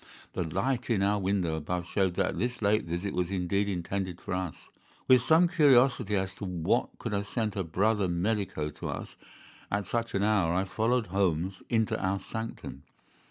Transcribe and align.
The 0.33 0.43
light 0.47 0.89
in 0.89 1.03
our 1.03 1.19
window 1.19 1.53
above 1.53 1.85
showed 1.85 2.15
that 2.15 2.39
this 2.39 2.63
late 2.63 2.85
visit 2.85 3.13
was 3.13 3.29
indeed 3.29 3.69
intended 3.69 4.19
for 4.19 4.33
us. 4.33 4.55
With 5.07 5.21
some 5.21 5.47
curiosity 5.47 6.15
as 6.15 6.33
to 6.37 6.45
what 6.45 6.97
could 6.97 7.13
have 7.13 7.27
sent 7.27 7.55
a 7.55 7.63
brother 7.63 8.07
medico 8.07 8.71
to 8.71 8.89
us 8.89 9.15
at 9.69 9.85
such 9.85 10.15
an 10.15 10.23
hour, 10.23 10.55
I 10.55 10.63
followed 10.63 11.05
Holmes 11.13 11.61
into 11.69 12.03
our 12.03 12.17
sanctum. 12.17 12.81